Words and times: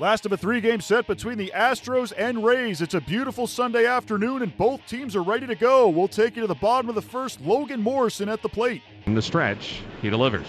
Last 0.00 0.26
of 0.26 0.32
a 0.32 0.36
three 0.36 0.60
game 0.60 0.80
set 0.80 1.06
between 1.06 1.38
the 1.38 1.52
Astros 1.54 2.12
and 2.18 2.44
Rays. 2.44 2.82
It's 2.82 2.94
a 2.94 3.00
beautiful 3.00 3.46
Sunday 3.46 3.86
afternoon, 3.86 4.42
and 4.42 4.56
both 4.58 4.84
teams 4.88 5.14
are 5.14 5.22
ready 5.22 5.46
to 5.46 5.54
go. 5.54 5.88
We'll 5.88 6.08
take 6.08 6.34
you 6.34 6.42
to 6.42 6.48
the 6.48 6.54
bottom 6.56 6.88
of 6.88 6.96
the 6.96 7.02
first. 7.02 7.40
Logan 7.40 7.80
Morrison 7.80 8.28
at 8.28 8.42
the 8.42 8.48
plate. 8.48 8.82
In 9.06 9.14
the 9.14 9.22
stretch, 9.22 9.82
he 10.02 10.10
delivers. 10.10 10.48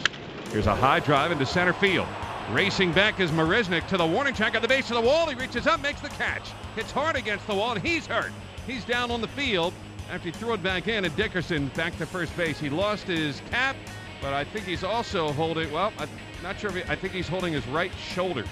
Here's 0.52 0.66
a 0.66 0.73
high 0.73 1.00
drive 1.00 1.31
into 1.31 1.46
center 1.46 1.73
field. 1.73 2.08
Racing 2.50 2.92
back 2.94 3.20
is 3.20 3.29
Marisnick 3.29 3.88
to 3.89 3.97
the 3.97 4.05
warning 4.05 4.34
track 4.34 4.55
at 4.55 4.63
the 4.63 4.68
base 4.68 4.89
of 4.89 4.96
the 4.96 5.08
wall. 5.08 5.28
He 5.28 5.36
reaches 5.36 5.68
up, 5.68 5.80
makes 5.80 6.02
the 6.02 6.10
catch. 6.10 6.50
Hits 6.76 6.90
hard 6.90 7.16
against 7.16 7.46
the 7.46 7.54
wall, 7.54 7.74
and 7.74 7.86
he's 7.86 8.08
hurt. 8.08 8.32
He's 8.66 8.84
down 8.84 9.12
on 9.12 9.22
the 9.22 9.28
field 9.28 9.76
after 10.12 10.30
he 10.30 10.32
threw 10.32 10.54
it 10.54 10.64
back 10.64 10.88
in, 10.88 11.06
and 11.06 11.16
Dickerson 11.16 11.68
back 11.76 11.96
to 12.00 12.08
first 12.08 12.36
base. 12.36 12.60
He 12.60 12.72
lost 12.72 13.06
his 13.06 13.44
cap, 13.52 13.76
but 14.24 14.34
I 14.34 14.44
think 14.44 14.66
he's 14.66 14.84
also 14.84 15.32
holding, 15.34 15.72
well, 15.72 15.94
I'm 16.00 16.09
not 16.41 16.59
sure 16.59 16.72
if 16.72 16.84
he, 16.84 16.91
I 16.91 16.96
think 16.96 17.14
he's 17.14 17.27
holding 17.27 17.54
his 17.54 17.68
right 17.68 17.91
shoulder. 17.94 18.44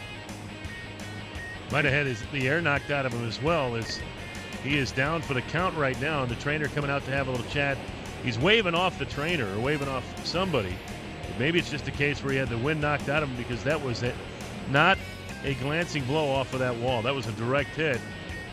Might 1.74 1.86
have 1.86 1.94
had 1.96 2.06
his, 2.06 2.22
the 2.32 2.48
air 2.48 2.62
knocked 2.62 2.92
out 2.92 3.08
of 3.08 3.14
him 3.14 3.28
as 3.28 3.42
well 3.42 3.76
as 3.76 4.00
he 4.64 4.78
is 4.78 4.92
down 4.92 5.24
for 5.24 5.34
the 5.34 5.42
count 5.42 5.76
right 5.76 6.00
now. 6.00 6.22
And 6.22 6.30
the 6.30 6.36
trainer 6.36 6.68
coming 6.68 6.92
out 6.92 7.04
to 7.06 7.12
have 7.12 7.28
a 7.28 7.32
little 7.32 7.48
chat. 7.48 7.80
He's 8.24 8.38
waving 8.38 8.76
off 8.76 9.00
the 9.00 9.06
trainer 9.06 9.52
or 9.56 9.60
waving 9.60 9.88
off 9.88 10.06
somebody. 10.24 10.76
Maybe 11.40 11.58
it's 11.58 11.72
just 11.72 11.88
a 11.88 11.92
case 11.92 12.24
where 12.24 12.32
he 12.32 12.38
had 12.38 12.50
the 12.50 12.60
wind 12.60 12.80
knocked 12.80 13.10
out 13.10 13.24
of 13.24 13.30
him 13.30 13.38
because 13.38 13.64
that 13.64 13.82
was 13.82 14.04
it. 14.04 14.14
Not 14.70 15.00
a 15.44 15.56
glancing 15.56 16.04
blow 16.04 16.30
off 16.30 16.54
of 16.54 16.60
that 16.60 16.76
wall. 16.76 17.02
That 17.02 17.16
was 17.16 17.26
a 17.26 17.32
direct 17.32 17.72
hit. 17.72 18.00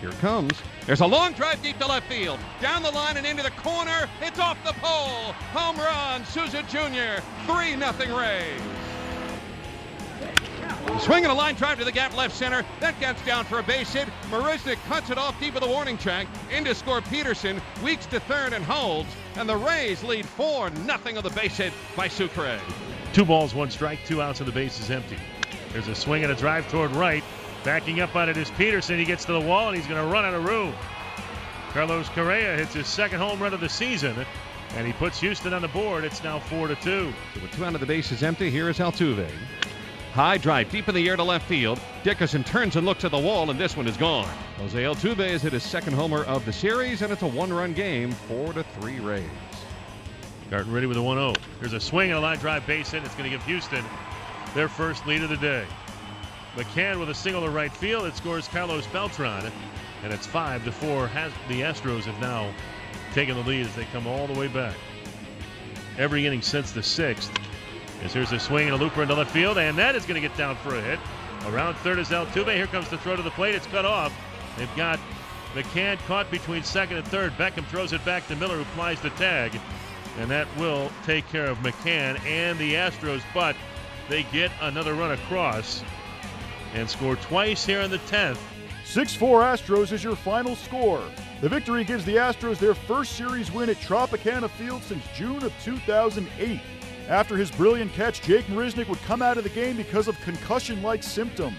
Here 0.01 0.13
comes. 0.13 0.55
There's 0.87 1.03
a 1.03 1.07
long 1.07 1.35
drive 1.35 1.63
deep 1.63 1.79
to 1.81 1.87
left 1.87 2.09
field. 2.09 2.41
Down 2.63 2.83
the 2.83 2.91
line 2.91 3.19
and 3.19 3.27
into 3.27 3.43
the 3.43 3.51
corner. 3.51 4.09
It's 4.23 4.39
off 4.39 4.57
the 4.65 4.73
pole. 4.81 5.35
Home 5.53 5.77
run, 5.77 6.25
Souza 6.25 6.63
Jr. 6.63 7.21
3 7.45 7.77
0 7.77 8.19
Rays. 8.19 8.80
Swinging 11.01 11.31
a 11.31 11.35
line 11.35 11.55
drive 11.55 11.79
to 11.79 11.85
the 11.85 11.91
gap 11.91 12.15
left 12.15 12.37
center. 12.37 12.63
That 12.79 12.99
gets 13.01 13.25
down 13.25 13.47
for 13.47 13.59
a 13.59 13.63
base 13.63 13.91
hit. 13.95 14.07
Marisnick 14.31 14.77
cuts 14.87 15.09
it 15.09 15.17
off 15.17 15.39
deep 15.41 15.55
of 15.55 15.63
the 15.63 15.67
warning 15.67 15.97
track. 15.97 16.27
Into 16.55 16.75
score 16.75 17.01
Peterson. 17.01 17.61
Weeks 17.83 18.05
to 18.07 18.21
third 18.21 18.53
and 18.53 18.63
holds. 18.63 19.09
And 19.37 19.49
the 19.49 19.57
Rays 19.57 20.05
lead 20.05 20.27
4 20.27 20.71
0 20.71 21.17
of 21.17 21.23
the 21.23 21.31
base 21.31 21.57
hit 21.57 21.73
by 21.97 22.07
Sucre. 22.07 22.61
Two 23.15 23.25
balls, 23.25 23.55
one 23.55 23.71
strike, 23.71 23.99
two 24.05 24.21
outs, 24.21 24.41
and 24.41 24.47
the 24.47 24.53
base 24.53 24.79
is 24.79 24.91
empty. 24.91 25.17
There's 25.73 25.89
a 25.89 25.95
swing 25.95 26.23
and 26.23 26.33
a 26.33 26.37
drive 26.37 26.69
toward 26.71 26.91
right. 26.93 27.25
Backing 27.65 28.01
up 28.01 28.15
on 28.15 28.29
it 28.29 28.37
is 28.37 28.51
Peterson. 28.53 28.99
He 28.99 29.07
gets 29.07 29.25
to 29.25 29.33
the 29.33 29.41
wall 29.41 29.69
and 29.69 29.77
he's 29.79 29.87
going 29.87 30.05
to 30.05 30.13
run 30.13 30.27
out 30.27 30.35
of 30.35 30.45
room. 30.45 30.75
Carlos 31.71 32.11
Correa 32.11 32.57
hits 32.57 32.75
his 32.75 32.87
second 32.87 33.21
home 33.21 33.43
run 33.43 33.55
of 33.55 33.61
the 33.61 33.71
season. 33.71 34.15
And 34.77 34.87
he 34.87 34.93
puts 34.93 35.19
Houston 35.21 35.55
on 35.55 35.63
the 35.63 35.69
board. 35.69 36.05
It's 36.05 36.23
now 36.23 36.41
4 36.41 36.69
to 36.69 36.75
2. 36.75 36.83
So 36.83 37.41
with 37.41 37.53
two 37.53 37.65
out 37.65 37.75
of 37.75 37.81
the 37.81 37.87
bases 37.87 38.19
is 38.19 38.23
empty, 38.23 38.51
here 38.51 38.69
is 38.69 38.79
Altuve. 38.79 39.29
High 40.13 40.39
drive 40.39 40.71
deep 40.71 40.89
in 40.89 40.95
the 40.97 41.09
air 41.09 41.15
to 41.15 41.23
left 41.23 41.47
field. 41.47 41.81
Dickerson 42.03 42.43
turns 42.43 42.75
and 42.75 42.85
looks 42.85 43.05
at 43.05 43.13
the 43.13 43.19
wall, 43.19 43.49
and 43.49 43.61
this 43.61 43.77
one 43.77 43.87
is 43.87 43.97
gone. 43.97 44.29
Jose 44.57 44.83
Altuve 44.83 45.31
has 45.31 45.43
hit 45.43 45.53
his 45.53 45.63
second 45.63 45.93
homer 45.93 46.25
of 46.25 46.45
the 46.45 46.53
series, 46.53 47.03
and 47.03 47.13
it's 47.13 47.23
a 47.23 47.29
one-run 47.29 47.75
game, 47.75 48.11
four 48.11 48.53
to 48.53 48.65
three 48.65 48.99
Rays. 48.99 49.25
Garton 50.51 50.73
ready 50.73 50.89
with 50.89 50.97
a 50.97 51.01
1-0. 51.01 51.37
There's 51.61 51.75
a 51.75 51.81
swing 51.81 52.11
and 52.11 52.19
a 52.19 52.21
line 52.21 52.39
drive 52.39 52.67
base 52.67 52.91
hit. 52.91 53.05
It's 53.05 53.15
going 53.15 53.31
to 53.31 53.37
give 53.37 53.47
Houston 53.47 53.85
their 54.53 54.69
first 54.69 55.07
lead 55.07 55.23
of 55.23 55.29
the 55.29 55.37
day. 55.37 55.65
McCann 56.57 56.99
with 56.99 57.11
a 57.11 57.15
single 57.15 57.43
to 57.43 57.51
right 57.51 57.73
field. 57.73 58.05
It 58.07 58.17
scores 58.17 58.49
Carlos 58.49 58.89
Beltran, 58.89 59.53
and 60.03 60.13
it's 60.13 60.27
five 60.27 60.65
to 60.65 60.73
four. 60.73 61.07
Has 61.07 61.31
the 61.47 61.61
Astros 61.61 62.03
have 62.03 62.21
now 62.21 62.53
taken 63.15 63.37
the 63.37 63.49
lead 63.49 63.65
as 63.65 63.77
they 63.77 63.85
come 63.93 64.09
all 64.09 64.27
the 64.27 64.37
way 64.37 64.49
back. 64.49 64.75
Every 65.99 66.27
inning 66.27 66.43
since 66.43 66.73
the 66.73 66.83
sixth. 66.83 67.31
As 68.03 68.15
here's 68.15 68.33
a 68.33 68.41
swing 68.41 68.69
and 68.69 68.75
a 68.75 68.83
looper 68.83 69.03
into 69.03 69.15
left 69.15 69.31
field, 69.31 69.59
and 69.59 69.77
that 69.77 69.95
is 69.95 70.07
going 70.07 70.21
to 70.21 70.27
get 70.27 70.37
down 70.37 70.57
for 70.57 70.75
a 70.75 70.81
hit. 70.81 70.99
Around 71.47 71.75
third 71.77 71.99
is 71.99 72.09
Altuve. 72.09 72.55
Here 72.55 72.67
comes 72.67 72.89
the 72.89 72.99
throw 72.99 73.17
to 73.17 73.23
the 73.23 73.31
plate. 73.31 73.55
It's 73.55 73.67
cut 73.67 73.85
off. 73.85 74.13
They've 74.57 74.77
got 74.77 74.99
McCann 75.55 75.99
caught 76.07 76.31
between 76.31 76.63
second 76.63 76.97
and 76.97 77.07
third. 77.07 77.33
Beckham 77.33 77.67
throws 77.67 77.93
it 77.93 78.05
back 78.05 78.27
to 78.29 78.37
Miller, 78.37 78.57
who 78.57 78.65
flies 78.65 79.01
the 79.01 79.11
tag. 79.11 79.59
And 80.19 80.31
that 80.31 80.47
will 80.57 80.91
take 81.05 81.27
care 81.29 81.47
of 81.47 81.59
McCann 81.59 82.21
and 82.25 82.59
the 82.59 82.75
Astros, 82.75 83.23
but 83.35 83.57
they 84.09 84.25
get 84.25 84.51
another 84.61 84.95
run 84.95 85.13
across 85.13 85.83
and 86.75 86.89
score 86.89 87.17
twice 87.17 87.65
here 87.65 87.81
in 87.81 87.91
the 87.91 87.99
10th. 87.99 88.39
6 88.85 89.15
4 89.15 89.43
Astros 89.43 89.93
is 89.93 90.03
your 90.03 90.17
final 90.17 90.57
score. 90.57 91.03
The 91.41 91.49
victory 91.49 91.85
gives 91.85 92.05
the 92.05 92.17
Astros 92.17 92.59
their 92.59 92.75
first 92.75 93.13
series 93.13 93.53
win 93.53 93.71
at 93.71 93.77
Tropicana 93.77 94.51
Field 94.51 94.83
since 94.83 95.05
June 95.15 95.43
of 95.43 95.53
2008. 95.63 96.61
After 97.11 97.37
his 97.37 97.51
brilliant 97.51 97.93
catch, 97.93 98.23
Jake 98.23 98.47
Marisnick 98.47 98.89
would 98.89 99.03
come 99.03 99.21
out 99.21 99.37
of 99.37 99.43
the 99.43 99.51
game 99.51 99.77
because 99.77 100.07
of 100.07 100.17
concussion 100.21 100.81
like 100.81 101.03
symptoms. 101.03 101.59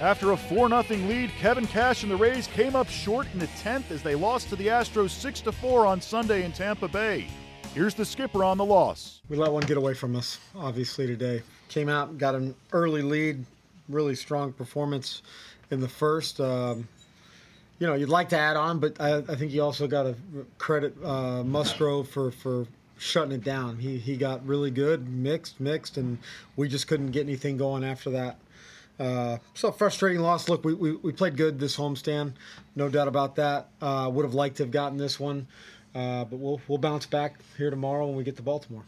After 0.00 0.30
a 0.30 0.36
4 0.36 0.68
0 0.68 0.82
lead, 1.08 1.30
Kevin 1.40 1.66
Cash 1.66 2.04
and 2.04 2.12
the 2.12 2.16
Rays 2.16 2.46
came 2.46 2.76
up 2.76 2.88
short 2.88 3.26
in 3.32 3.40
the 3.40 3.48
10th 3.48 3.90
as 3.90 4.04
they 4.04 4.14
lost 4.14 4.48
to 4.50 4.56
the 4.56 4.68
Astros 4.68 5.10
6 5.10 5.40
4 5.40 5.86
on 5.86 6.00
Sunday 6.00 6.44
in 6.44 6.52
Tampa 6.52 6.86
Bay. 6.86 7.26
Here's 7.74 7.94
the 7.94 8.04
skipper 8.04 8.44
on 8.44 8.58
the 8.58 8.64
loss. 8.64 9.22
We 9.28 9.36
let 9.36 9.50
one 9.50 9.64
get 9.64 9.76
away 9.76 9.92
from 9.92 10.14
us, 10.14 10.38
obviously, 10.54 11.08
today. 11.08 11.42
Came 11.68 11.88
out, 11.88 12.16
got 12.16 12.36
an 12.36 12.54
early 12.72 13.02
lead, 13.02 13.44
really 13.88 14.14
strong 14.14 14.52
performance 14.52 15.22
in 15.72 15.80
the 15.80 15.88
first. 15.88 16.40
Um, 16.40 16.86
you 17.80 17.88
know, 17.88 17.94
you'd 17.94 18.08
like 18.08 18.28
to 18.28 18.38
add 18.38 18.56
on, 18.56 18.78
but 18.78 19.00
I, 19.00 19.16
I 19.16 19.34
think 19.34 19.50
you 19.50 19.64
also 19.64 19.88
got 19.88 20.04
to 20.04 20.14
credit 20.58 20.94
uh, 21.04 21.42
Musgrove 21.42 22.08
for, 22.08 22.30
for 22.30 22.68
shutting 22.98 23.32
it 23.32 23.44
down. 23.44 23.78
He 23.78 23.98
he 23.98 24.16
got 24.16 24.46
really 24.46 24.70
good, 24.70 25.08
mixed, 25.08 25.60
mixed, 25.60 25.96
and 25.96 26.18
we 26.56 26.68
just 26.68 26.86
couldn't 26.86 27.10
get 27.10 27.22
anything 27.22 27.56
going 27.56 27.84
after 27.84 28.10
that. 28.10 28.38
Uh, 28.98 29.38
so 29.54 29.70
frustrating 29.70 30.22
loss. 30.22 30.48
Look, 30.48 30.64
we, 30.64 30.74
we, 30.74 30.92
we 30.96 31.12
played 31.12 31.36
good 31.36 31.58
this 31.58 31.76
homestand, 31.76 32.32
no 32.74 32.88
doubt 32.88 33.08
about 33.08 33.36
that. 33.36 33.68
Uh, 33.80 34.10
would 34.12 34.24
have 34.24 34.34
liked 34.34 34.56
to 34.56 34.62
have 34.62 34.70
gotten 34.70 34.96
this 34.96 35.20
one, 35.20 35.46
uh, 35.94 36.24
but 36.24 36.38
we'll 36.38 36.60
we'll 36.68 36.78
bounce 36.78 37.06
back 37.06 37.36
here 37.56 37.70
tomorrow 37.70 38.06
when 38.06 38.16
we 38.16 38.24
get 38.24 38.36
to 38.36 38.42
Baltimore. 38.42 38.84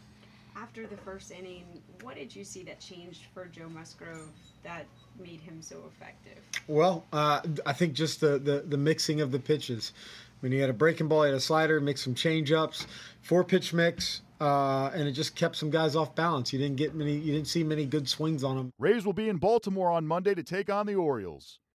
After 0.55 0.87
the 0.87 0.97
first 0.97 1.31
inning, 1.31 1.63
what 2.01 2.15
did 2.15 2.35
you 2.35 2.43
see 2.43 2.63
that 2.63 2.79
changed 2.79 3.25
for 3.33 3.45
Joe 3.45 3.69
Musgrove 3.69 4.29
that 4.63 4.85
made 5.19 5.39
him 5.39 5.61
so 5.61 5.83
effective? 5.87 6.43
Well, 6.67 7.05
uh, 7.13 7.41
I 7.65 7.73
think 7.73 7.93
just 7.93 8.19
the, 8.19 8.39
the 8.39 8.63
the 8.67 8.77
mixing 8.77 9.21
of 9.21 9.31
the 9.31 9.39
pitches. 9.39 9.93
Mean, 10.41 10.51
he 10.53 10.59
had 10.59 10.69
a 10.69 10.73
breaking 10.73 11.07
ball, 11.07 11.23
he 11.23 11.29
had 11.29 11.37
a 11.37 11.41
slider, 11.41 11.81
mixed 11.81 12.03
some 12.03 12.15
change 12.15 12.51
ups, 12.51 12.87
four 13.21 13.43
pitch 13.43 13.73
mix, 13.73 14.21
uh, 14.39 14.89
and 14.93 15.07
it 15.07 15.11
just 15.11 15.35
kept 15.35 15.55
some 15.57 15.69
guys 15.69 15.95
off 15.95 16.15
balance. 16.15 16.53
You 16.53 16.59
didn't 16.59 16.77
get 16.77 16.95
many, 16.95 17.17
you 17.17 17.33
didn't 17.33 17.47
see 17.47 17.63
many 17.63 17.85
good 17.85 18.07
swings 18.07 18.43
on 18.43 18.55
them. 18.55 18.71
Rays 18.79 19.05
will 19.05 19.13
be 19.13 19.27
in 19.27 19.37
Baltimore 19.37 19.91
on 19.91 20.07
Monday 20.07 20.33
to 20.33 20.43
take 20.43 20.69
on 20.69 20.85
the 20.85 20.95
Orioles. 20.95 21.59